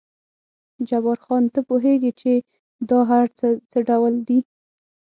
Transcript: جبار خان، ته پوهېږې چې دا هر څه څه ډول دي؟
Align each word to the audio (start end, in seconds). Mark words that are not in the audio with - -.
جبار 0.87 1.17
خان، 1.25 1.43
ته 1.53 1.59
پوهېږې 1.69 2.11
چې 2.21 2.33
دا 2.89 2.99
هر 3.11 3.25
څه 3.37 3.47
څه 3.71 3.77
ډول 3.89 4.13
دي؟ 4.27 4.39